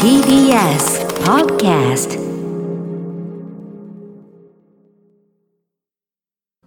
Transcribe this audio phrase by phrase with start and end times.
[0.00, 2.16] TBS Podcast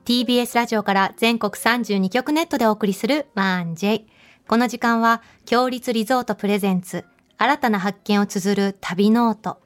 [0.04, 4.02] TBS ラジオから全国32局ネットでお送りする 1J。
[4.46, 7.05] この時間は、共立リゾート presents、
[7.38, 9.62] 新たな発見を綴る旅ノオト。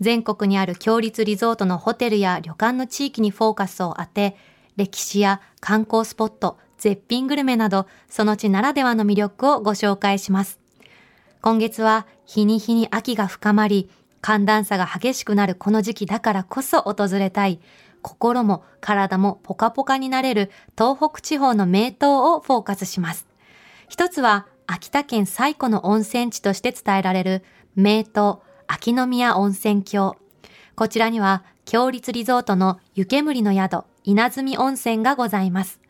[0.00, 4.34] 全国にある共立リゾートのホテルや旅館の地域にフォーカスを当て、
[4.76, 10.59] 歴史や観光スポット、絶品グルメなど、その地ならではの魅力をご紹介します。
[11.42, 13.88] 今月は日に日に秋が深まり、
[14.20, 17.60] 寒暖差が激しくなるこの時期だからこそ訪れたい、
[18.02, 23.26] 心も体もポカポカになれる東北地方の名湯をフォーカスします。
[23.88, 27.42] 一つは秋田県最古の温泉地として伝えられる
[27.74, 28.04] 名湯
[28.66, 30.16] 秋宮温泉郷。
[30.76, 35.80] こちらには、強立リゾートの湯煙の宿、稲積温泉がございます。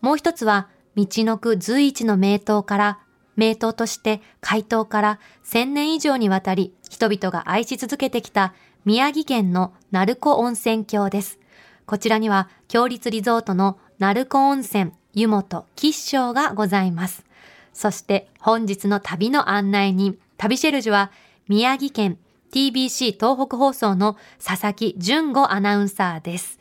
[0.00, 2.98] もう一つは、道のく随一の名湯から、
[3.36, 8.54] 名湯として開湯から1000年以上にわたり人々が愛し続けてきた
[8.84, 11.38] 宮城県の鳴子温泉郷です。
[11.86, 17.24] こちらには、強立リゾートの鳴子温泉、湯本、吉祥がございます。
[17.72, 21.10] そして本日の旅の案内人、旅シェルジュは
[21.48, 22.18] 宮城県
[22.52, 26.58] TBC 東北放送の佐々木純子アナウンサーです。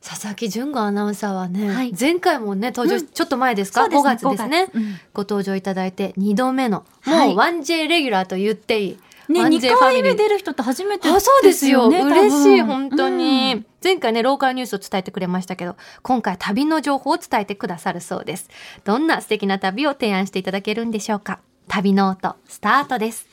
[0.00, 3.88] 佐々木純子アナウンサーはね、はい前回もね、登場、うんちょっと前ですか？
[3.88, 4.82] です ?5 月ですね5月うん
[5.12, 8.98] ご登場いただいて2度目の、はいもう 1J レギュラーと言っていい。
[9.28, 11.88] ね、1J 2回目出る人って初めてあ、そうですよ。
[11.90, 18.48] ね嬉しい、本当に、うん前回ね、ローカルニュースを伝えてくれましたけど、今回旅の情報を伝えてくださるそうです。
[18.84, 21.40] どんな素敵な旅を提案していただけるんでしょうか？
[21.68, 23.26] 旅ノート、スタートです。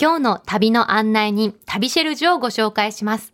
[0.00, 3.32] 今日の旅の案内人、旅シェルジュをご紹介します。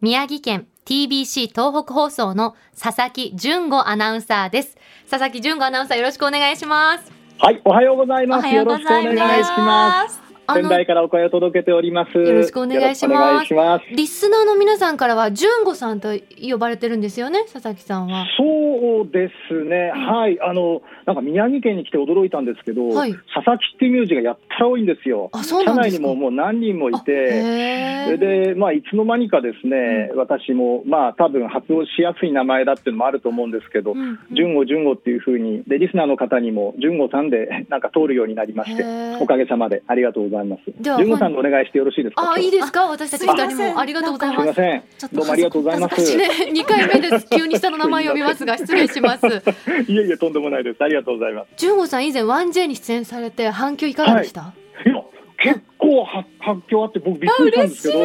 [0.00, 4.78] 宮城県 TBC 東北放送の佐々木純子アナウンサーです。
[5.10, 7.12] 佐々木純子アナウンサーよろしくお願いします。
[7.36, 8.46] はい、おはようございおます。
[8.46, 10.27] はようごよろしくお願いします。
[10.54, 10.60] す。
[10.60, 12.18] 仙台からお声を届けております。
[12.18, 13.84] よろしくお願いしますます。
[13.94, 18.26] リスナーの皆さんからは、純子さんと呼ばれてるんですよね、佐々木さんは。
[18.36, 25.30] そうですね、はい、あの、なんか宮城県に来て驚いたんですけど、はい佐々木っていう名字がやったら多いんですよ。
[25.32, 25.74] あ、そう社。
[25.74, 38.84] 内にももう何人もいて、で、まあ、いつの間にかですね、私も、まあ、多分発音しやすい名前だっていうのもあると思うんですけど、うん純子純子っていうふうに、で、リスナーの方にも、純子さんで、なんか通るようになりまして
[39.20, 40.37] おかげさまでありがとうございます。
[40.80, 42.32] では純子さんでお願いしてよろしいですか？
[42.32, 42.86] あ、いいですか？
[42.86, 43.80] 私たち二人すいませんも。
[43.80, 44.54] ありがとうございます。
[44.54, 45.10] すみませんちょっ。
[45.10, 45.94] とどうもありがとうございます。
[46.06, 47.26] 私ね、2回目です。
[47.30, 49.26] 急に下の名前呼びますが、失礼します。
[49.88, 50.82] いえいえ、とんでもないです。
[50.82, 51.48] ありがとうございます。
[51.56, 54.52] 純子さん以前 1J に出演されて反響いかがでした、
[54.86, 55.02] いや、
[55.42, 58.00] 結構は反響あって、僕びっくりしたんですけど。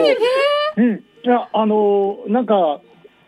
[0.78, 2.82] うん、いや、あの、なんか、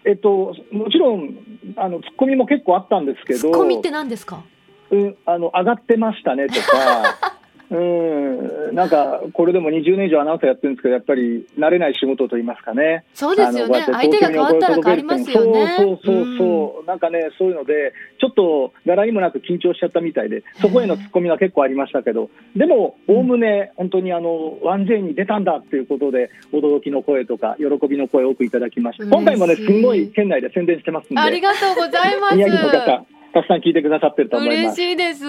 [0.05, 1.35] えっと、もちろん、
[1.77, 3.39] あの、ツッコミも結構あったんですけど。
[3.39, 4.43] ツッコミって何ですか？
[4.91, 7.34] うん、あの、上がってましたねとか。
[7.69, 13.05] うん、なんか、これでも20年以上アナウンサーやってるんですけど、やっぱり慣れない仕事と言いますかね。
[13.13, 13.81] そうですよね。
[13.81, 15.75] 相手が変わったら変わりますよね。
[15.77, 32.35] そうそうそうそう、なんかね、そういうので、ちょっと柄にもなく緊張しちゃったみたいで、そこへのツッコミは結構ありましたけど、でも、おおむね、本当にあの、1J に出たんだっていうことで、驚きの声とか、喜びの声を多くいただきまして、今回もね、すごい県内で宣伝してますんで、ありがとうございます。
[32.35, 33.05] 宮城の方、
[33.35, 34.75] たくさん聞いてくださってると思い嬉ます。
[34.77, 35.25] しいです。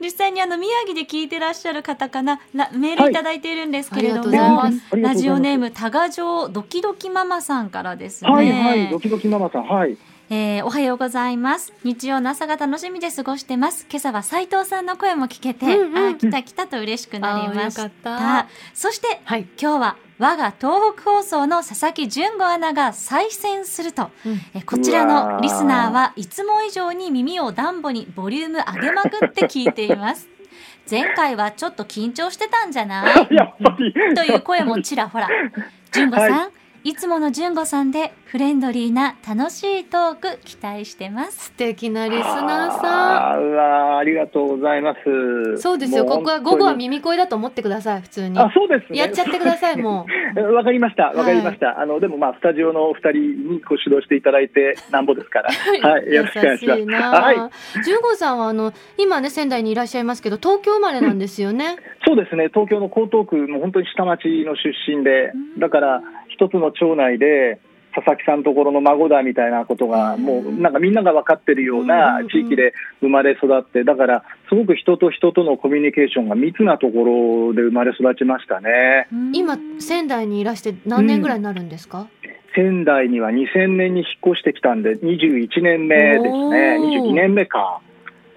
[0.00, 8.30] 実際にあの宮城で聞いてらっしゃる方かららメールいただいているんですけれども、はいラジオネーム多賀城ドキドキママさんからですね。
[8.30, 9.96] はいはい、ドキドキママさん、はい。
[10.30, 11.72] えーおはようございます。
[11.84, 13.86] 日曜の朝が楽しみで過ごしてます。
[13.90, 15.96] 今朝は斉藤さんの声も聞けて、うんうん。
[15.98, 18.46] あー来た来たと嬉しくなりました。
[18.72, 19.46] そしてはい。
[19.60, 24.10] 今日は我が東北放送の佐々木純子アナが再選すると。
[24.54, 30.28] えこちらのリスナーはいつも以上に耳をダンボにボリューム上げまくって聞いています。
[30.90, 34.14] 前回はちょっと緊張してたんじゃない？
[34.14, 35.28] という声もちらほら。
[35.92, 45.08] 純子さん、、はいつもの純子さんでフレンドリーな楽しいトーク期待してます素敵なリスナーさあーうわーありがとうございます。
[45.08, 45.58] ん。
[45.58, 46.04] そうですよ。
[46.04, 48.02] もここは午後は本耳声だと思ってください。
[48.02, 48.98] 普通にあ、そうですね。
[48.98, 50.40] やっちゃってください、もう。
[50.54, 51.80] わかりました、わかりました。
[51.80, 55.50] あの、でもまあ、スタジオのお二人にご指導していただいて、なんぼですから。
[55.50, 56.80] はい、よろしくお願いします。
[56.80, 57.10] 優しいな。
[57.10, 57.36] はい。
[57.84, 61.76] 純子さんはあの今ね仙台にいらっしゃいますけど東京生まれなんですよね。
[62.06, 66.02] そうですね、東京の江東区、もう本当に下町の出身で、だから、
[66.34, 67.60] 一つの町内で、
[67.94, 79.06] 佐々木さんのところの孫だみたいなことが、もうなんかみんなが分かってるような地域で生まれ育って、だから、すごく人と人とのコミュニケーションが密なところで生まれ育ちましたね。
[79.32, 82.08] 今仙台にいらして何年ぐらいになるんですか？
[82.56, 87.10] 仙台には2000年に引っ越してきたんで、21年目ですね、おー。
[87.10, 87.80] 22年目か。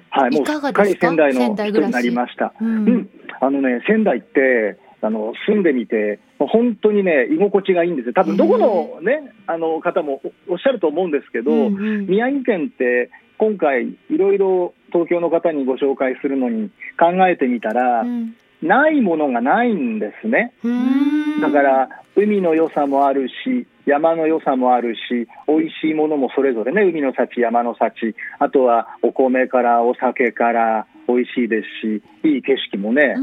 [0.09, 2.53] はい、もういかすっかりがですか仙台の人になりました。
[2.61, 3.09] ううんん、
[3.39, 12.07] あのね、仙台って、あの住んでみて、本当にね、居心地がいいんですよ、多分どこの,、ね、あの方もおおっしゃると思うんですけど、うんうん。
[12.07, 18.35] 宮城県って、今回、いろいろ東京の方にご紹介するのに考えてみたら、うん。
[18.63, 20.53] ないものがないんですね。
[20.63, 21.41] うん。
[21.41, 33.15] だから、海の良さもあるし、山の良さもあるし、美味しいものもそれぞれね、海の幸、山の幸、あとはお米からお酒から美味しいですし、いい景色もね、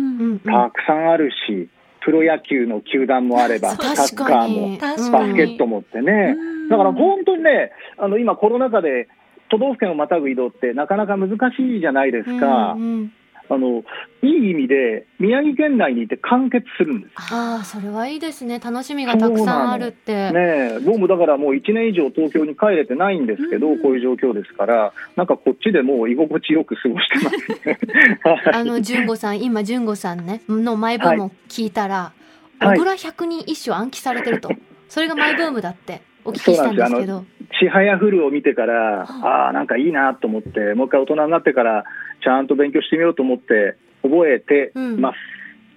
[0.44, 1.68] たくさんあるし、
[2.00, 6.34] プロ野球の球団もあれば、サッ確カーも、確バスケットもってね、
[6.70, 9.08] だから本当にね、あの今、コロナ禍で
[9.50, 13.12] 都道府県をまたぐ移動ってなかなか難しいじゃないですか、うんうん
[13.48, 13.84] あの
[14.22, 17.12] いい意味で宮城県内にいて完結するんです。
[17.16, 18.58] ああそれはいいですね。
[18.58, 20.40] 楽しみがたくさんあるって、ね
[20.76, 20.78] え。
[20.84, 27.68] 僕もだからもう1年以上東京に帰れてないんですけど、こういう状況ですから、なんかこっちでもう居心地よく過ごしてます。
[27.68, 28.18] ね。
[28.22, 32.12] はいあの純子さん今純子さんねのマイブームを聞いたら、
[32.58, 32.78] はい。
[32.78, 34.50] 小倉百人一首暗記されてると。
[34.88, 37.24] それがマイブームだってお聞きしたんですけど。
[37.58, 39.48] ちはやふるを見てから、あ。
[39.48, 41.84] あ、なんかいいなと思って、もう一回大人になってから、
[42.24, 45.16] ちゃんと勉強してみようと思って、覚えてます。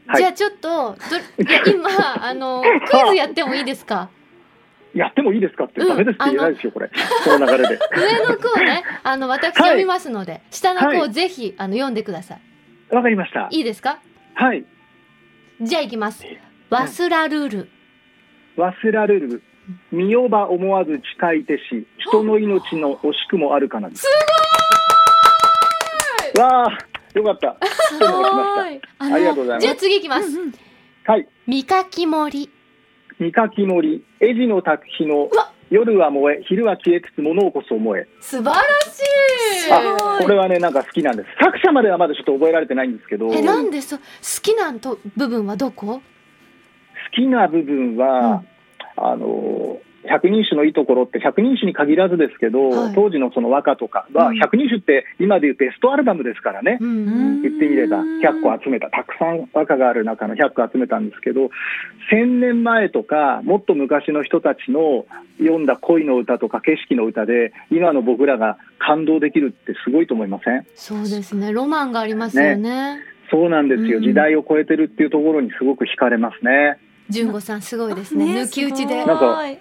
[0.08, 0.96] はいじゃあちょっと
[1.38, 4.10] どいや今あの クイズやってもいいですか？
[4.94, 6.88] やってもいいですかって、うんダメですって言えないですよ、これ。
[7.26, 7.78] この流れで。
[7.94, 12.36] 上の句をねあの私はい読みますので、下の句はいをぜひあの読んでくださ
[12.92, 13.50] いわかりました。
[13.52, 14.00] いいですか？
[14.36, 14.64] はい。
[15.60, 16.26] じゃあいきます
[16.70, 17.68] わすらるる
[18.58, 19.44] 忘られる。
[19.92, 23.90] 見よば思わず誓いてし、人の命の惜しくもあるかな。
[23.94, 24.47] すごい
[26.40, 26.78] わあ、
[27.14, 27.56] よかった。
[29.00, 29.86] ありがとうございじゃあます。
[29.86, 30.40] 次いきます
[31.06, 31.28] はい。
[31.48, 32.50] 見かき森
[33.20, 38.08] 三かき森、エジの滝日のわ夜は燃え、昼は消えつつ物をこそ思え。
[38.22, 38.54] 素晴ら
[38.90, 39.00] し
[39.68, 41.30] いあ、これはね、なんか好きなんです。
[41.42, 44.04] 作者まではまだちょっと覚えられてないんですけど、えなん好でそ好
[44.42, 46.02] きなと部分はどこ？
[47.18, 48.44] きな部分は、
[48.96, 52.96] あの、百人種のいいところって百人種に限らずですけど、はい。
[52.96, 54.38] 当時のその和歌とかは、うん。
[54.38, 56.78] 百人種って今で言うベストアルバムですからね。
[56.82, 57.08] うん。
[57.08, 61.50] うん言ってみれば100個集めたたくさん和歌がある中の100個集めたんですけど
[62.12, 65.06] 1000年前とかもっと昔の人たちの
[65.38, 70.66] 読んだ恋の歌とか景色の歌で今の僕らが感動できるってすごいと思いません？
[70.76, 71.52] そうですね。
[71.52, 73.00] ロマンがありますよね。
[73.30, 74.04] そうなんですよ、うん。
[74.04, 76.80] 時代を超えてるっていうところにすごく惹かれますね。
[77.10, 78.26] 純子さんすごいですね。
[78.26, 79.06] 抜き打ちで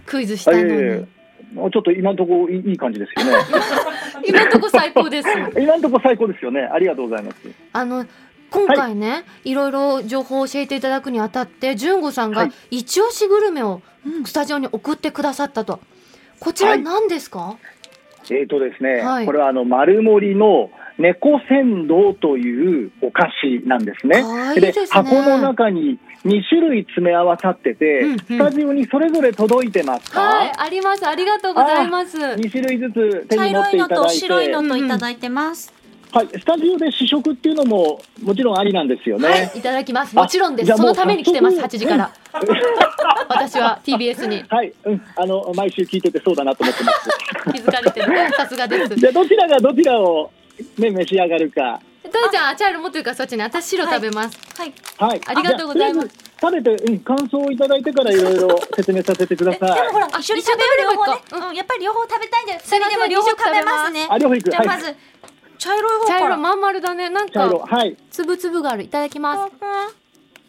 [0.04, 1.06] クイズしたのに、
[1.54, 3.38] ちょっと今のところいいいい感じですよね。
[4.26, 5.28] 今のとこ最高です。
[5.58, 6.62] 今のところ最高ですよね。
[6.62, 7.36] ありがとうございます。
[7.72, 8.04] あの
[8.50, 12.52] 今回ね、い、ろいろ情報を教えていただくにあたって純子さんがはい。
[12.70, 13.82] 一押しグルメを
[14.24, 15.80] スタジオに送ってくださったと。
[16.38, 17.56] こちらはい何ですか、
[18.30, 19.26] えーとですね、はい。
[19.26, 24.22] これはあの丸森の猫船道というお菓子なんですね。
[24.54, 24.86] いいですね。
[24.90, 28.18] 箱の中に2種類詰め合わさってて、うんうん。
[28.18, 32.16] スタジオにそれぞれ届いてますか、はいありますありがとうございます。
[32.18, 33.94] 2種類ずつ手茶に持っ色いのとて。
[33.94, 35.76] いただいて、白いのといただいてます。
[36.12, 39.28] はい、スタジオで試食っていうのももちろんありなんですよね。
[39.28, 40.16] はいいただきます。
[40.16, 40.66] もちろんです。
[40.66, 42.12] そじゃあもうのために来てます早速8時から。
[43.28, 44.42] 私は TBS に。
[44.48, 47.10] はい、うん、あの毎週聞いててそうだなと思ってます。
[47.52, 48.06] 気づかれてる。
[48.32, 48.96] さすがです。
[48.96, 50.30] じゃあどちらがどちらを、
[50.78, 51.80] ね、召し上がるか。
[52.16, 54.72] トヨちゃんあ茶色持ってるからそっちに私白食べます、はい。
[54.96, 56.08] はい、ありがとうございます
[56.40, 59.60] 食べて、うん、感想をいただいてからいろいろ説明させてください。
[59.60, 61.22] でもほらあ一緒に食べる両方ね。
[61.32, 62.60] うんやっぱり両方食べたいんだよ。
[62.62, 64.06] すいません二人でも両方食べますね。
[64.10, 64.50] あ、両方いく。
[64.50, 64.66] はい。
[64.66, 64.96] じゃあまず
[65.58, 66.18] 茶色い方から。
[66.20, 67.96] 茶色まん丸だねなんかはい。
[68.10, 69.52] つぶつぶがあるいただきます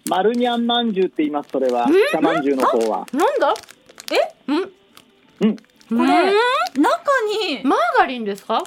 [0.09, 1.49] 丸にゃんまんじゅうって言います。
[1.51, 3.05] それは、茶まんじゅうの方は。
[3.11, 3.53] なんだ？
[4.11, 4.51] え？
[4.51, 4.55] ん
[5.39, 7.01] うん、これ中
[7.49, 8.63] にマーガリンですか？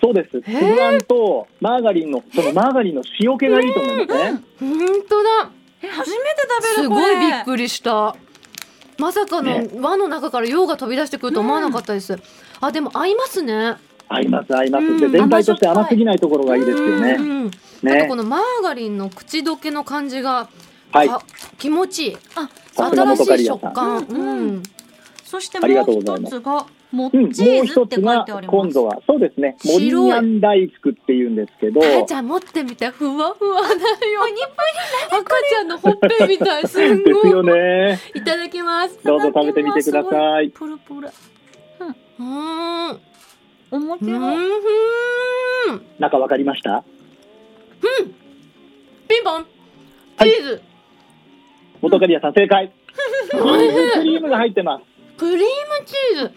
[0.00, 0.42] そうです。
[0.42, 4.42] つぶあんとマーガリンの、そのマーガリンの塩気がいいと思いますね。
[4.60, 4.70] 本
[5.08, 5.50] 当だ。
[5.82, 7.00] え初めて食べするこれ。
[7.02, 8.16] ごいびっくりした。
[8.98, 9.68] まさかのね。
[9.74, 12.18] 輪の中から用が飛び出してくると思わなかったです、
[12.60, 13.76] あでも合いますね。
[14.08, 14.84] 合います、合います。
[14.86, 15.00] うん。
[15.00, 17.16] で、全体として甘すぎないところがいいですようね。
[17.16, 17.50] んあ
[17.80, 18.16] とねこ。
[18.16, 20.48] のマーガリンの口どけの感じが、
[20.92, 21.08] はい。
[21.08, 21.20] あ
[21.58, 22.16] 気持ちいい。
[22.34, 24.06] あ新しい食感。
[24.08, 24.62] うんうん
[25.28, 27.30] そしてもうありがとうございます一つがもうん、もう
[27.66, 28.56] 一つがって書いてあります。
[28.56, 29.92] 今度はそうですね白い。
[29.92, 31.80] モリニャン大福っていうんですけど。
[31.82, 33.74] あじゃあ持ってみてふわふわだよ
[35.10, 37.98] 赤ちゃんのほっぺみたいすんですよごいね。
[38.14, 38.98] いただきます。
[39.04, 40.50] どうぞ食べてみてください。
[40.50, 41.08] プルプル。
[41.08, 43.00] うーん。
[43.70, 43.98] うん。
[43.98, 45.82] ふん。
[45.98, 46.84] 中わかりました？
[49.08, 49.34] ピンポン。
[50.16, 50.30] はい。
[50.30, 50.62] チーズ、
[51.80, 52.72] 元カリアさん正解。
[53.30, 53.36] ク
[54.04, 54.84] リームが入ってます。
[55.18, 55.42] クリーム
[55.84, 56.32] チーズ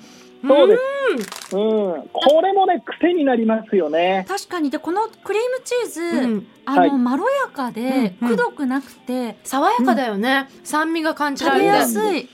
[0.47, 0.77] そうで
[1.23, 1.55] す。
[1.55, 4.25] うん、これもね、癖になりますよね。
[4.27, 4.69] 確かに。
[4.69, 6.47] でこのクリームチーズ、うん。
[6.65, 6.91] あの、はい。
[6.91, 8.35] まろやかで、うんうん。
[8.35, 12.29] くどくなくて爽やかだよね、酸味が感じら食べれてやすい。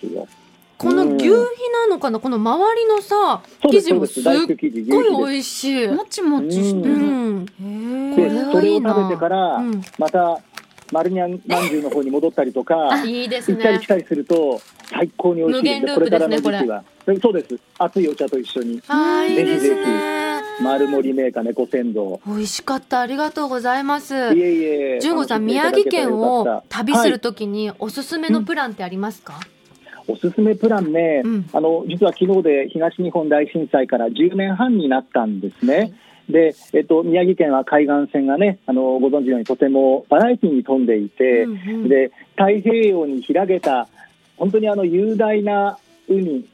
[0.77, 1.31] この牛皮
[1.73, 2.19] なのかな？
[2.19, 4.19] この周りのさ生地もす。
[4.21, 5.87] っごい美味しい。
[5.87, 7.45] もちもちしてうる、ん。
[7.59, 9.81] へでえこれではいいなそれを食べてから、うん。
[9.97, 10.39] また
[10.91, 13.57] 丸にゃんまんじゅうの方に戻ったりとか いいですね。
[13.57, 16.83] 行ったり来たりすると最高に美味しいですねこれからの時期は。
[17.21, 17.59] そうです。
[17.77, 18.75] 熱いお茶と一緒に。
[18.75, 18.81] ぜ
[19.45, 20.17] ひぜね。
[20.61, 23.01] 丸森メーカー猫鮮道美味しかった。
[23.01, 24.15] ありがとうございます。
[24.15, 24.63] いえい
[24.95, 24.99] え。
[25.01, 29.39] 純子さん宮城県を旅するはいときにおすすめのプランってありますか、
[30.07, 31.49] おすすめプランね、うん。
[31.53, 35.93] あの実は昨日で東日本大震災から10年半になったんですね。
[36.29, 41.53] はいで、えっと、宮城県は海岸線がね、あのご存知のようにとてもバラエティに富んでいて、うんう
[41.85, 41.89] ん。
[41.89, 43.87] で太平洋に開けた
[44.35, 45.77] 本当にあの雄大な
[46.09, 46.45] 海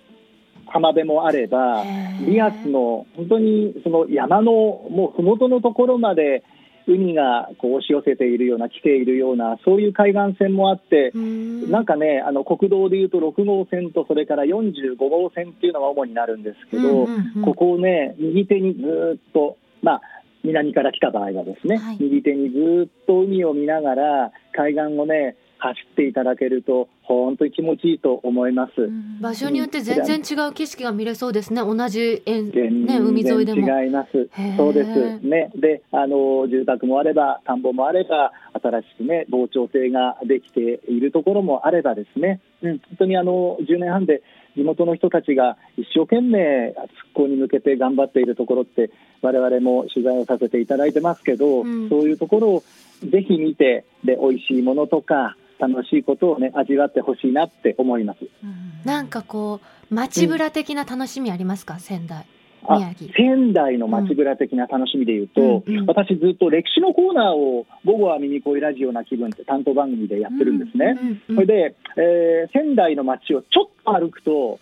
[0.67, 1.83] 浜辺もあれば
[2.21, 6.43] リアスの本当にその山のもう麓のところまで
[6.87, 11.71] 海がこう押し寄せているような来ているようなそういう海岸線もあって、うん。
[11.71, 17.07] なんかねあの国道でいうと6号線とそれから45号線っていうのが主になるんですけど、
[17.43, 20.01] ここをね右手にずーっとまあ
[20.43, 21.97] 南から来た場合はですね、はい。
[21.99, 28.81] 右手にずーっと海を見ながら海岸をね走っていただけると本当に気持ちいいと思います。
[28.81, 34.29] うん場所によって全然違う景色が見れそうですね同じ沿全ね海沿いでも然違います。
[34.57, 35.51] そうですね。
[35.55, 42.41] で、あの住宅もあれば田んぼもあれば新しくね防潮堤ができているところもあればですね。
[42.61, 44.21] うん、本当にあの10年半で
[44.55, 46.73] 地元の人たちが一生懸命
[47.13, 48.91] 復興に向けて頑張っているところって
[49.21, 52.63] 我々も取材をさせていただいてますけど、うんそういうところを
[53.09, 58.19] ぜひ見てで美味しいものとか楽しいことをね味わってほしいなって思います。
[58.43, 58.81] うん。
[58.83, 62.25] なんかこう街ぶら的な楽しみありますか、仙台。
[62.65, 63.11] あ宮城。
[63.13, 65.79] 仙台の街ぶら的な楽しみでいうと、うん。
[65.79, 65.85] うん。
[65.85, 70.97] 私ずっと歴史のコーナーを午後は耳恋ラジオな気分って担当番組でやってるんですね。
[70.99, 71.21] うん。
[71.29, 71.35] うん。
[71.35, 74.59] それで、えー仙台の街をちょっと歩くと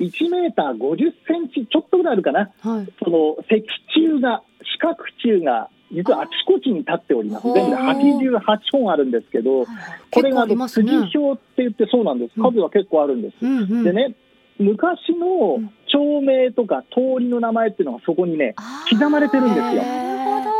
[0.00, 2.50] 1メーター50センチちょっとぐらいあるかな。
[2.60, 2.88] はい。
[3.02, 7.52] その石柱が四角柱が実はあちこちに立っております。
[7.52, 8.40] 全部で88
[8.72, 9.64] 本あるんですけど
[10.10, 12.40] これがあの杉表って言ってそうなんです。
[12.40, 13.84] 数は結構あるんです。
[13.84, 14.14] でね
[14.58, 18.54] 昔の町名とか通りの名前っていうのがそこにね、
[18.90, 19.64] 刻まれてるんですよ。
[19.64, 20.50] なる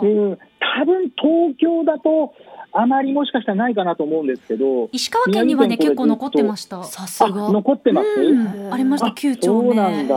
[0.02, 0.38] ど、うん、
[0.78, 2.34] 多分東京だと
[2.72, 6.80] あまりもしかしたらないかなと思うんですけど、石川県にはね結構残ってました。
[6.80, 7.30] あさすが。
[7.30, 8.72] 残ってます、うん。
[8.72, 9.06] ありました。
[9.06, 10.14] あ9丁そう目なんだ。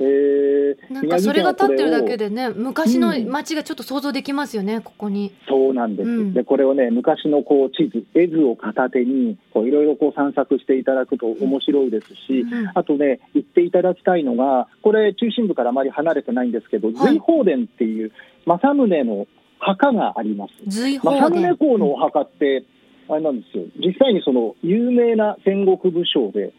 [0.00, 2.28] へえなんかそれが立ってるだけで。
[2.28, 5.32] でね昔の街がちょっと想像できますよねここに。
[5.48, 6.34] そうなんです、うん。
[6.34, 12.70] でこれをね昔のこう地図絵図を片手にこういろいろこう散策していただくと面白いですし、うん。
[12.74, 17.14] あとね行っていただきたいのがこれ中心部からあまり離れてないんですけど、はい。
[17.14, 18.12] 瑞鳳殿っていう
[18.46, 19.26] 政宗の
[19.58, 20.54] 墓があります。
[20.66, 22.64] 随宝政宗殿公のお墓って、
[23.08, 26.52] あれなんですよ、実際にその有名な戦国武将で、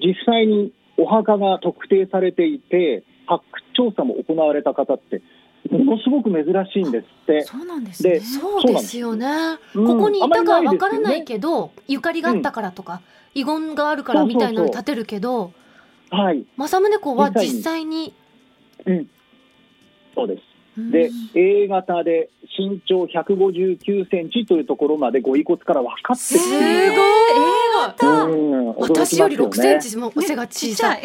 [0.00, 5.22] 実際にお墓が特定されていて、発掘調査も行われた方って、
[5.70, 7.42] ものすごく珍しいんですって。
[7.42, 8.10] そうなんですね。
[8.10, 9.26] でそうですよね。
[9.74, 13.00] うんここにいたかわからないけどゆかりがあったからとか
[13.34, 15.52] 遺言があるからみたいなの立てるけど
[16.10, 18.14] はい、政宗公は実実際に。
[18.84, 19.08] うん、
[20.14, 20.42] そうです。
[20.78, 20.90] うん。
[20.90, 26.90] で、A 型で身長159センチというところまでご遺骨から分かってすごい
[28.76, 29.90] 私より6センチ。
[29.90, 31.02] チも背が小さい。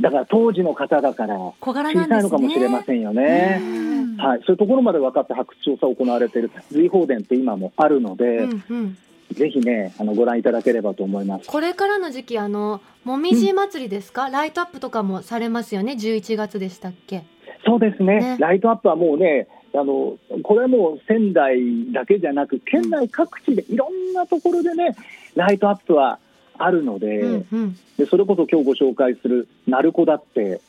[0.00, 3.58] だから当時の方だから小柄小さいのかもしれませんよね。
[3.60, 4.16] うん。
[4.16, 8.98] はい、そういうところまで分かって発掘調査を行われている瑞鳳殿って今もあるので、うんうん。
[9.32, 11.48] ぜひねあのご覧いただければと思います。
[11.48, 17.24] これからの時期あのもみじ祭りですか、ライトアップとかもされますよね？11月でしたっけ？
[17.66, 18.20] そうですね。
[18.20, 18.36] ね。
[18.38, 24.96] ライトアップはもうねあのこれはもう仙台だけじゃなく県内各地でいろんなところでね
[25.36, 26.18] ライトアップは
[26.58, 27.78] あるので,、うんうん。
[27.96, 30.60] でそれこそ今日ご紹介する鳴子だって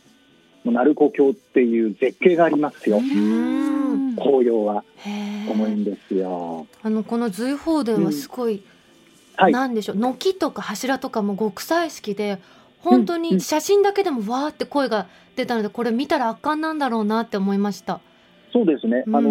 [0.63, 4.15] もう鳴子峡っていう絶景がありますよ、うん。
[4.17, 4.83] 紅葉は。
[5.49, 6.67] 重いんですよ。
[6.83, 8.61] あのこの瑞鳳殿はすごい、
[9.37, 9.51] はい。
[9.53, 12.39] なんでしょう軒とか柱とかも極彩色で
[12.79, 15.07] 本当に写真だけでもわーって声が
[15.37, 18.01] 出たのでこれ見たら圧巻なんだろうなって思いました。
[18.51, 19.15] そうですね、うん。
[19.15, 19.29] あの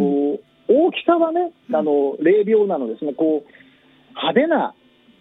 [0.69, 1.77] 大きさはね、うん。
[1.77, 3.51] あの霊廟なのですね、こう
[4.15, 4.75] 派手な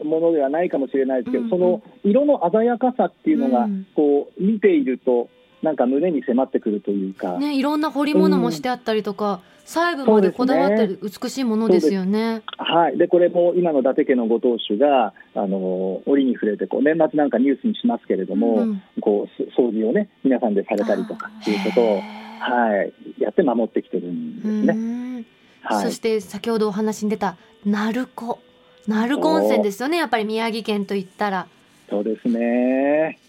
[0.04, 1.50] ものではないかもしれないですけど、うんうん。
[1.52, 3.88] その色の鮮やかさっていうのが、うん。
[3.96, 5.30] こう見ていると、
[5.62, 12.44] なんか胸に迫ってくるというか、ね、いろんな彫り物もしてあったりとか、細部までこだわってる美しいものですよね。
[12.58, 22.02] はい、でこれも今の伊達家のご当主があの折に触れてこう年末なんかニュースにしますけれども、うんこう掃除をね皆さんでされたりとかっていうことを、
[22.40, 24.74] はい、やって守ってきてるんですね。
[24.74, 25.26] うん。
[25.62, 25.84] はい。
[25.86, 28.40] そして先ほどお話に出た鳴子
[28.88, 31.48] 鳴子温泉ですよねやっぱり宮城県といったら。
[31.90, 33.20] そうですね。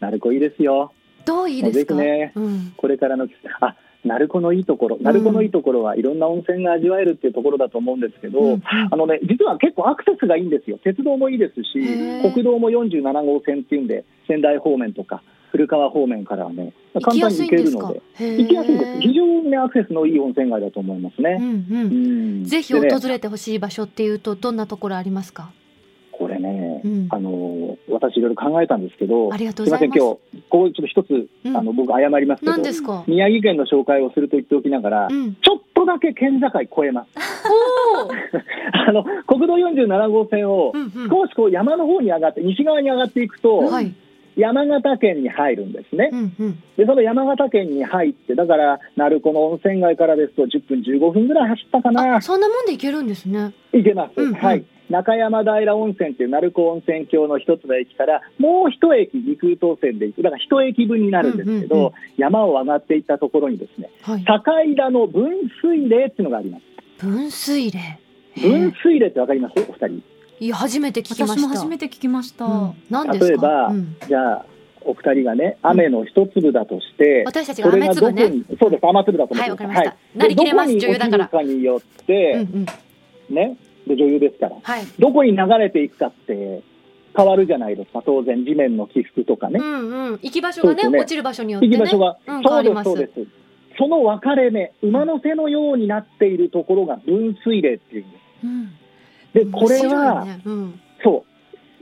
[0.00, 0.92] 鳴子いいですよ。
[1.24, 3.26] どういいですか、ねうん、これからの
[3.60, 8.52] あ鳴子のいいところ、鳴子のいいところはいろんな温泉が味わえるっていうところだと思うんですけど、うん。
[8.52, 10.78] うんあのね、実は結構アクセスがいいんですよ。
[10.82, 19.00] 鉄道もいいですし国道も47号線っていうんで、仙台方面とか古川方面からはね、簡単に行けるので、行きやすいです。
[19.00, 21.36] 非常にね、アクセスのいい温泉街だと思いますね。
[21.40, 21.84] うんうんう
[22.42, 22.44] ん。
[22.44, 25.50] ぜひ訪れてほしい場所っていうとどんなところありますか、
[26.12, 27.08] これね、うん。
[27.10, 31.56] あの私いろいろ考えたんですけど、ありがとうすみません、ございます今日、こうちょっと一つ、うん。
[31.56, 37.08] あの僕、謝りますけど何、ですか、宮城県の紹介をすると言っておきながら、うん、ちょっとだけ県境越えます。
[38.72, 40.72] あの国道47号線を
[41.08, 43.94] 少しこう山の方に上がって、西側に上がっていくと、はい、
[44.36, 46.16] 山形県に入るんですねう。
[46.16, 54.20] んうん、で、その山形県に入って、だから、鳴子の温泉街からですと10分、15分ぐらい走ったかなあ、そんなもんで行けるんですね行けます。
[54.20, 54.64] うんうんはい。
[54.88, 60.22] 中山平温泉っていう鳴子温泉郷の一つの駅から、もう一駅、陸空東線で行く。
[60.22, 64.42] だから一駅分になるんですけど、うんうんうん山を上がっていったところにですね、はい境
[64.76, 65.30] 田の分
[65.62, 67.04] 水嶺っていうのがあります。
[67.04, 67.78] 分水嶺
[68.40, 69.54] 分水嶺ってわかります？
[69.58, 70.02] お二人。
[70.38, 71.32] いや初めて聞きました。
[71.34, 72.44] 私も初めて聞きました。
[72.44, 73.26] うん、何ですか？
[73.26, 73.96] 例えば、うん。
[74.06, 74.46] じゃあ、
[74.82, 79.90] お二人がね、雨の一粒だとして、私たちがそれがどこ雨粒ねに、そうです、雨粒だと思ってはいわかりました。
[79.90, 81.24] でなりきれますどこに女優だから。
[81.24, 83.34] 落ちるかによっうんて、うん。
[83.34, 84.86] ね、で女優ですから、はい。
[84.98, 86.62] どこに流れていくかって
[87.16, 89.58] 変わるじゃないですか、当然、地面の起伏とかね。
[89.58, 90.12] う、んうん。
[90.22, 90.98] 行き場所がねね。
[90.98, 91.76] 落ちる場所によってね。
[91.78, 93.30] 行き場所が、うん、変そうですそうです。
[93.78, 98.20] その分かれ目、馬の背のようになっているところが分水嶺っていうんです。
[98.44, 98.70] うん
[99.32, 100.40] で、これは、ね。
[100.44, 100.80] うん。
[101.02, 101.24] そ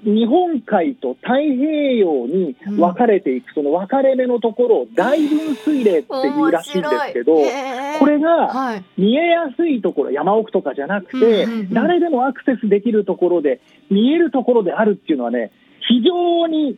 [0.05, 7.99] う、日本海と太平洋に分かれていく、その分かれ目のところを大分水嶺っていうらしいんですけど、面白いへー。
[7.99, 8.85] これがはい。
[8.99, 11.73] 見えやすいところ、山奥とかじゃなくて、うんうんうん。
[11.73, 13.61] 誰でもアクセスできるところで、
[13.91, 15.53] 見えるところであるっていうのはね、
[15.89, 16.76] 非常に、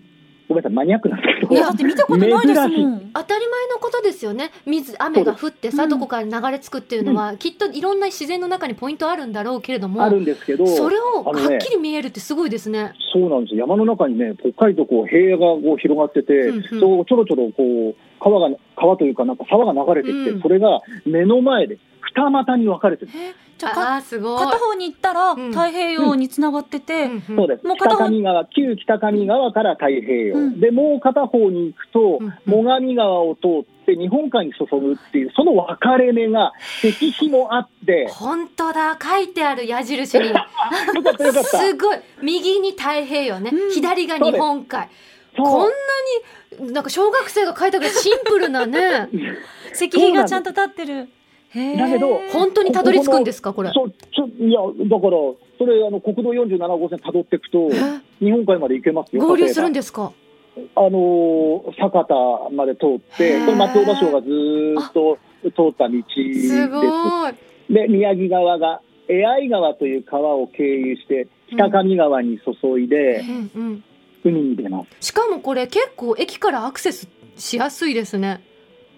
[0.49, 3.11] ごめんなさい、マニアックなんですけど、いやだって見たことないですも珍ん。
[3.15, 4.51] 当たり前のことですよね。
[4.65, 5.89] 水雨が降ってさ、うん。
[5.91, 12.93] どこかに流れ着くっていうのは、きっといろんな自然の中にポイントあるんだろうけれどもあるんですけど、それをはっきり見えるってすごいですね。
[13.13, 13.61] そうなんですよ。
[13.61, 16.81] 山の中にね、ぽっかりとこう平野がこう広がってて、うんうん。
[16.81, 20.43] そうちょろちょろこう川が川というか、なんか沢が流れてきて、うん。
[20.43, 21.79] それが目の前で
[22.15, 24.39] 二股に分かれてる、えじゃあかあーすごい。
[24.45, 25.51] 片方に行ったらうん。
[25.51, 27.67] 太平洋につながってて、うんうんそうです。
[27.67, 30.61] もう片方北上川、旧北上川から太平洋、うん。
[30.61, 38.99] でもう片方に行くと、うん最上川を通って日本海に注ぐっていう、その分かれ目が石碑もあって、本当だ。
[39.01, 40.29] 書いてある矢印に。
[40.31, 41.59] よかったよかった。
[41.59, 41.99] すごい。
[42.23, 43.73] 右に太平洋ね、うん。
[43.73, 44.89] 左が日本海。
[45.37, 45.69] こんな
[46.61, 49.09] になんか小学生が書いたぐらいシンプルなね。
[49.73, 51.09] 石碑がちゃんと立ってる。
[51.79, 53.53] だけど本当にたどり着くんですか？
[53.53, 53.71] これ。
[53.73, 55.17] そうちょいやだから
[55.59, 58.25] それあの国道47号線たどっていくとえ？
[58.25, 59.27] 日本海まで行けますよ。
[59.27, 60.13] 合流するんでですか？
[60.75, 62.15] あのー酒田
[62.55, 67.33] まで通ってへーこれ松尾芭蕉がずーっと通った道ですすごい。
[67.71, 73.85] で宮城川が江合川という川を経由して北上川に注いでうんうん、
[74.25, 75.07] 海に出ます。
[75.09, 78.41] しかもこれ結構駅からアクセスしやすいですね。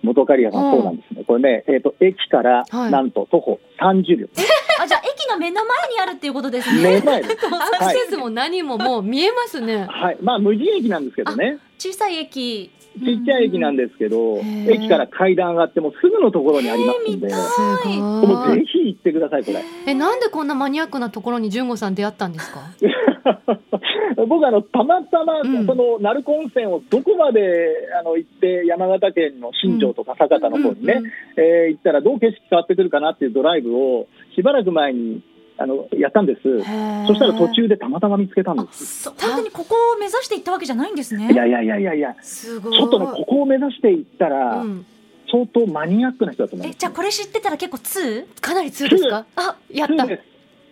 [0.02, 1.24] 元刈谷さうんん、そうなんですね。
[1.26, 4.26] これね、えっ、と、駅から、はいなんと徒歩30秒。
[4.80, 6.82] あじゃあ駅の目の前にあるっていうことですね。
[6.82, 7.46] 目の前です。
[7.46, 9.86] アクセスも何ももう見えますね。
[9.88, 10.18] はい。
[10.20, 11.58] まあ、無人駅なんですけどね。
[11.78, 12.70] 小さい駅。
[12.98, 13.78] ちっちゃい駅なんで。
[13.86, 18.64] ですけど、駅から階段上がってもすぐのところにありますんで、もうぜ。
[18.66, 19.60] ひ行ってください、これ。
[19.86, 22.60] えなんでこんなマニアックなところに純吾さん出会ったんですか？
[24.28, 27.68] 僕あの、たまたま、うんその、鳴子温泉をどこまで
[28.00, 35.22] あの行って、山形県の新庄とか酒田の方にね、うんうんえー行ったらどう景色変わってくるかなっていうドライブを、しばらく前に
[35.60, 36.42] あのやったんです。
[36.42, 39.02] そしたら途中でたまたま見つけたんです。
[39.02, 41.32] そう本当にここを目指していったわけじゃないんですね。
[41.32, 42.72] いやいやいやいやいや、すごい。
[42.76, 44.86] ちょっとね、ここを目指していったら、うん、
[45.30, 46.78] 相当マニアックな人だと思いえます。
[46.78, 49.26] じゃあこれ知ってたら結構2かなり通ですか？
[49.36, 50.04] あやった。
[50.04, 50.20] い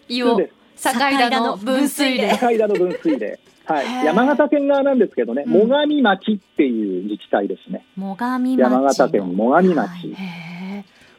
[0.09, 0.53] いよそうで。
[0.77, 2.29] 境田の分水嶺。
[2.39, 3.39] 高井田の分水嶺。
[3.69, 7.85] はい、山形県側なんですけどね、うん最上町っていう自治体ですね。
[7.99, 10.17] 最上町山形県最上町。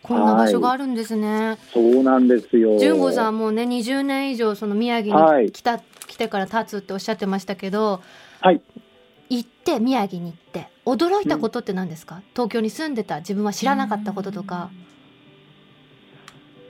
[0.08, 1.58] こんな場所があるんですね。
[1.74, 2.80] そうなんですよ。
[2.80, 8.02] 純吾さんもね20年以上その宮城はいに来た、来てから経つっておっしゃってましたけど
[8.39, 8.62] はい。
[9.30, 14.70] 行って宮城に行って驚いたことって何ですか、東京に住んでた自分は知らなかったこととか、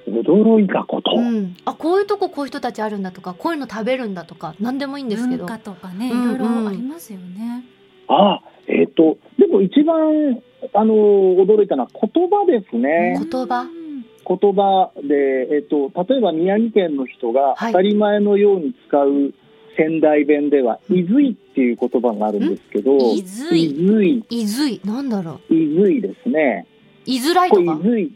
[0.08, 1.12] 驚いたこと？
[1.15, 7.63] うん、あこういうとここういう人たちあるんだとかこういうの食べるんだとか何でもいいんですけど文化とかねいうんろいろありますよね。
[7.63, 7.77] あ
[8.08, 10.41] あ、えっ、と、でも一番、
[10.74, 13.20] あの、驚いたのは言葉ですね。
[13.30, 13.62] 言葉？
[13.62, 13.88] うん
[14.30, 17.72] 言葉で、えっ、と、例えば宮城県の人がはい。
[17.72, 19.34] 当たり前のように使う
[19.78, 23.63] 仙台弁では、いずいっていう言葉があるんですけど、いずい。
[23.63, 24.82] いずい、いずい。
[24.84, 26.67] なんだろいずいですね。
[27.08, 28.12] ういづらいことれ、かいずい、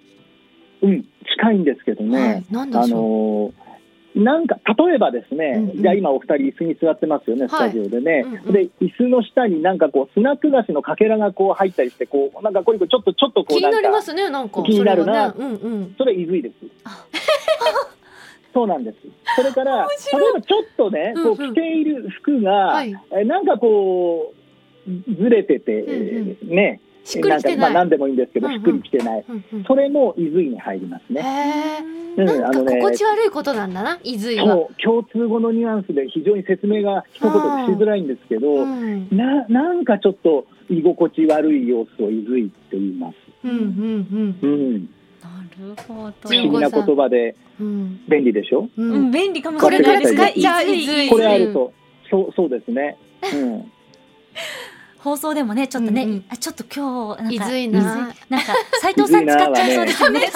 [0.82, 1.06] うん、
[1.38, 3.71] 近いんですけどはねい、、なんであしょう、のー
[4.16, 5.82] なんか、例えばですね、うんうん。
[5.82, 8.24] じゃあ今お二人椅子に座ってますよね、スタジオでね。
[8.26, 8.54] うんうん。
[8.54, 14.64] で、椅子の下になんかこう、スナック菓子のかけらがこう入ったりして、こう、なんかこれちょっと、ちょっとこう気になりますねなんか。
[14.64, 15.32] 気になるな。
[15.32, 15.60] それはね。
[15.64, 15.96] うんうん。
[15.98, 16.56] それいずいです。
[16.84, 17.06] あ。
[18.54, 18.98] そうなんです。
[19.36, 21.52] それから、例えばちょっとね、こうんうん。
[21.52, 22.94] う着ている服が、はい。
[23.12, 24.34] えなんかこ
[24.88, 26.50] う、ずれてて、うん。
[26.50, 28.60] ね、しっくりきてんかまあない何でもいいんですけど、うんうん。
[28.60, 29.26] しっくりきてない。
[29.28, 29.64] うんうん。
[29.64, 31.24] それもいずいに入りますへね。
[32.18, 32.26] えうん。
[32.26, 34.46] なんかあのね心地悪いことなんだないずいは。
[34.46, 37.42] そう、共通語のニュアンスで非常に説明が一言でし
[37.78, 39.08] づらいんですけど、うん。
[39.12, 43.16] ななんかちょっと居心地悪い様子をいずいって言います。
[43.44, 44.90] うんうんうん、
[45.22, 46.30] なるほど。
[46.30, 47.68] 不思議な言葉でうん。
[47.68, 48.70] うん便利でしょ？
[48.78, 49.08] ううん。
[49.10, 50.32] ん、便利かもしこれないですね。
[50.34, 51.10] 使っちゃういずい。
[51.10, 51.74] これあると、
[52.10, 52.98] そうそうですね。
[53.34, 53.72] うん
[55.04, 56.26] 放送でもね、ちょっとね、うんうん。
[56.30, 57.82] あちょっと今日なんかいずいな。
[58.30, 60.30] なんか斉藤さん使っちゃいそうですよね。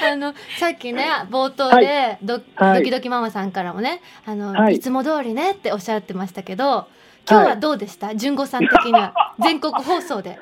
[0.00, 2.78] あのさっきね冒頭はでド,、はい。
[2.78, 4.76] ドキドキママさんからもねあの、はい。
[4.76, 6.86] い、つも通りねっておっしゃってましたけど
[7.28, 9.12] 今日はどうでした、純子さん的には。
[9.42, 10.38] 全国放送で。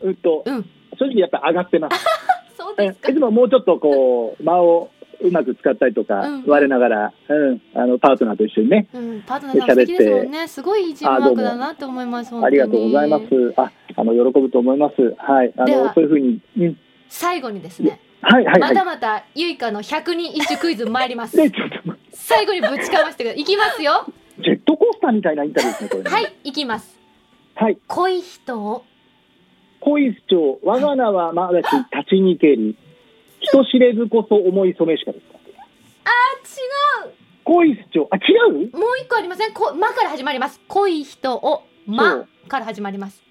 [0.00, 0.62] うんと、うん。
[0.98, 2.02] 正直やっぱ上がってます。
[2.02, 3.10] え そうですか。
[3.10, 4.90] いつももうちょっとこう間を
[5.26, 6.44] うまく使ったりとか、うん。
[6.46, 13.24] 我ながら、うん、あのパートナーと一緒にね、うん、パートナーさん素敵ですもんねすごいいいチームワークだなと思いますありがとうございます。
[13.56, 15.14] あ、あの喜ぶと思います。
[15.18, 18.74] はい、あのそういうふうに、うん、最後にですね、はいはいはい。
[18.74, 21.36] またまたゆいかの100人一首クイズ参ります。
[22.12, 23.42] 最後にぶちかましてください。
[23.42, 24.06] いきますよ。
[24.38, 26.10] ジェットコースターみたいなインタビューですねこれね。
[26.10, 26.98] はいいきます。
[27.54, 27.78] はい。
[27.86, 28.84] 恋人を。
[29.80, 32.76] 恋主張、我が名はまだし立ちにけり、
[33.48, 35.36] 人知れずこそ思い染めしかですか。
[35.36, 37.12] 違う
[37.44, 38.76] 恋主張、あ違う？
[38.76, 39.52] もう一個ありません？
[39.52, 40.60] こ、まから始まります。
[40.68, 43.22] 恋人を、そまうから始まります。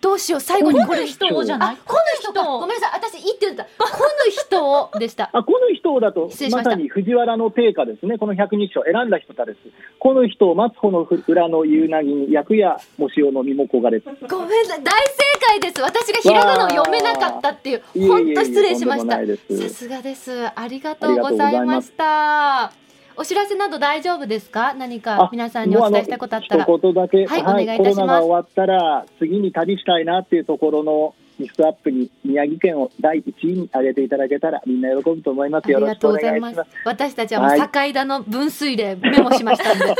[0.00, 1.74] どうしよう、最後にこの人をじゃない？
[1.74, 2.44] あ、この人か。
[2.44, 3.64] ごめんなさい、私、いいって言った。
[3.64, 5.30] この人をでした。
[5.34, 8.18] あこの人だと失礼しましたまさに藤原の定家ですね。
[8.18, 9.58] この百日書を選んだ人たです。
[9.98, 14.00] この人を待つ方の裏の夕なぎに役やもしおの身も焦がれ。
[14.00, 15.80] ごめんなさい、大正解です。
[15.80, 20.46] 私がひらがなを読めなかったっていう、本当失礼しましたさすがです。
[20.54, 22.85] ありがとうございました。
[23.18, 24.74] お知らせなど大丈夫ですか？
[24.74, 26.66] 何かあ皆さんにお伝えしたいことあったら。
[26.66, 27.94] もうあの一言だけ、はいお願いいたします。
[27.94, 35.64] コロナが終わったら次に旅したいなっていうところのリストアップに宮城県を第一位に挙げていただけたらみんな喜ぶと思います。
[35.66, 36.84] ありがとうよろしくおございます願いします。。
[36.84, 39.84] 私たちはもう境田の分水嶺メモしましたんで。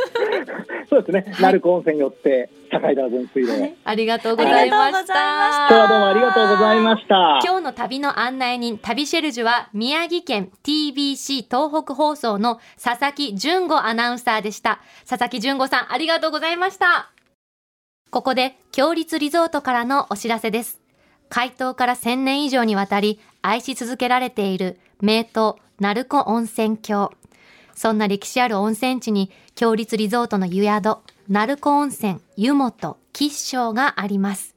[0.88, 1.35] そうですね。
[1.40, 3.75] 鳴子温泉によって境田分水嶺。
[3.85, 4.94] ありがとうございました。
[4.94, 7.40] ありがとうございました今日はどうもありがとうございました。
[7.44, 14.81] 今日の旅の案内人、旅シェルジュは宮城県 TBC 東北放送の佐々木純子アナウンサーでした。
[15.09, 17.11] 佐々木純子さん、ありがとうございました。
[18.11, 20.86] ここで、強立リゾートからのお知らせです。
[21.29, 25.27] 開湯から1000年以上にわたり愛し続けられている名湯、
[25.79, 27.12] 鳴子温泉郷。
[27.75, 34.55] そんな歴史ある温泉地に、強立リゾートの湯宿、鳴子温泉、湯本、吉祥があります。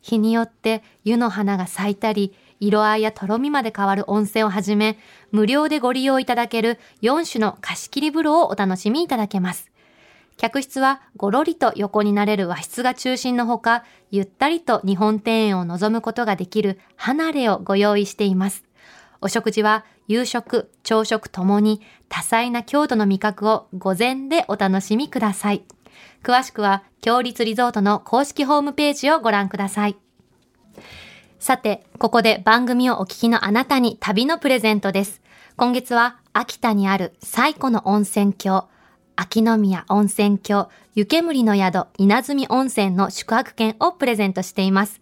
[0.00, 4.98] 日によって湯の花が咲いたり、色合いやとろみまで変わる温泉をはじめ、
[5.32, 9.73] 無料でご利用いただける4種の貸し切り風呂をお楽しみいただけます。
[10.36, 18.64] 客室はごろりと横になれる和室が中心のほか、ゆったりと日本庭園を望むことができる離れをご用意しています。
[19.20, 25.64] お食事は夕食、朝食ともに多彩な郷土の味覚を午前でお楽しみください。
[26.22, 29.96] 詳しくは、強立リゾートの公式ホームページをご覧ください。
[31.38, 35.20] さて、ここで番組をお聞きのあなたに旅のプレゼントです。
[35.56, 38.68] 今月は秋田にある最古の温泉郷、
[39.16, 45.00] 秋宮温泉郷、湯煙の宿、稲積温泉の宿泊券をプレゼントしています。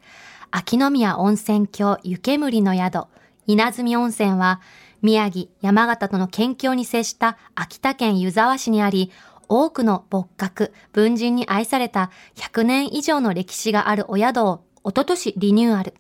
[0.51, 3.07] 秋宮温泉郷、湯煙の宿、
[3.47, 4.61] 稲積温泉は、
[5.01, 9.11] 宮城、山形との県境に接した秋田県湯沢市にあり、
[9.49, 15.95] 多くの仏閣、文人に愛された100年以上の歴史があるお宿をおととしリニューアル。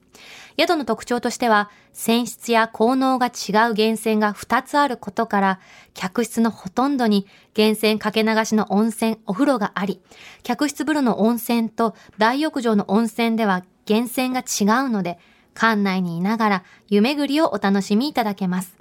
[0.58, 3.32] 宿の特徴としては、泉質や効能が違う
[3.74, 5.60] 源泉が2つあることから、
[5.94, 10.00] 客室のほとんどに源泉かけ流しの温泉、お風呂があり、
[10.42, 15.18] 客室風呂の温泉と大浴場の温泉では源泉が違うので、
[15.54, 18.76] 館内にいながら湯巡りをお楽しみいただけます。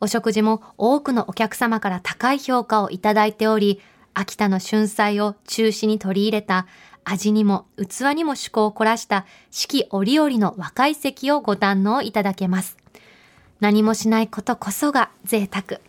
[0.00, 3.80] お食事も多くのお客様から高い評価をいただいており、
[4.14, 6.66] 秋田の春菜を中心に取り入れた
[7.10, 12.76] 味にも器にも趣向を凝らした四季折々の若い席をご堪能いただけます。
[13.60, 15.80] 何もしないことこそが贅沢。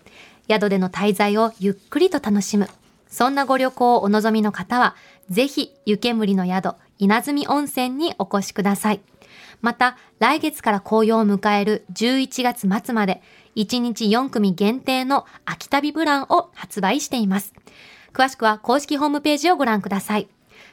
[0.49, 2.69] 宿での滞在をゆっくりと楽しむ。
[3.08, 4.95] そんなご旅行をお望みの方は、
[5.29, 9.01] ぜひ湯煙の宿、稲積温泉にお越しください。
[9.62, 13.21] また、来月から紅葉を迎える11月末まで、
[13.55, 17.53] 1日4組限定の秋旅ブランを発売しています。
[18.13, 20.29] 詳しくは公式ホームページをご覧ください。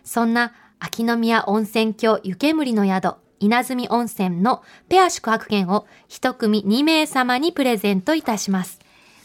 [0.06, 8.78] そんな秋宮温泉郷湯煙の宿、稲積温泉のペア宿泊券を一組2名様にプレゼントいたします。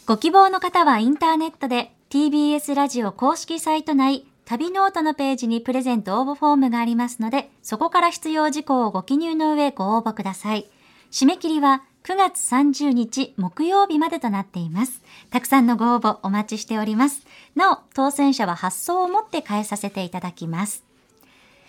[0.06, 10.68] ご希望の方はインターネットで TBS ラジオ公式サイト内旅ノオトのページにプレゼント応募フォームがありますので、そこから必要事項をご記入の上ご応募ください。
[11.12, 15.02] 締め切りは9月30日木曜日までとなっています。
[15.30, 17.24] たくさんのご応募お待ちしております。
[17.54, 20.82] なお、当選者は発送をもって代えさせていただきます。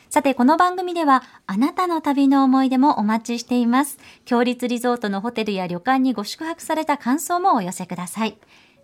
[0.10, 4.00] さて、この番組では、あなたの旅の思い出もお待ちしています。
[4.26, 8.38] 共立リゾートのホテルや旅館にご宿泊された感想もお寄せください。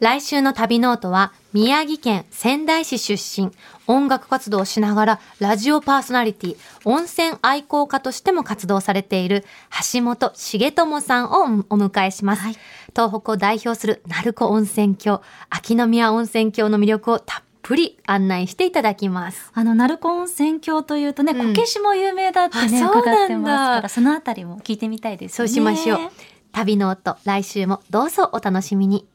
[0.00, 3.50] 来週の旅ノオトは宮城県仙台市出身、
[3.88, 9.44] 音楽活動をしながらラジオパーソナリティ、温泉愛好家としても活動されている
[9.92, 12.42] 橋本重友さんをお迎えします。
[12.42, 12.56] はい
[12.94, 19.52] 東北を代表する鳴子温泉郷、秋宮温泉郷の魅力をたっぷり案内していただきます。
[19.54, 25.36] あの、鳴子温泉郷というとね、うんこけしも有名だってね、うなんだ伺ってますから、そのあたりも聞いてみたいですね。
[25.36, 25.98] そうしましょう。
[26.52, 29.06] 旅の音、来週もどうぞお楽しみに。